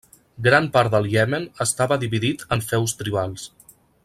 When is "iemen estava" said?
1.11-2.01